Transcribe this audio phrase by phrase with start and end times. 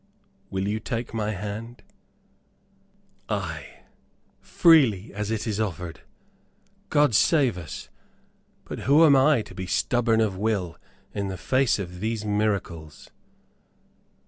[0.49, 1.83] Will you take my hand?"
[3.29, 3.81] "Ay,
[4.39, 6.01] freely as it is offered.
[6.89, 7.89] God save us;
[8.65, 10.75] but who am I to be stubborn of will,
[11.13, 13.11] in the face of these miracles?"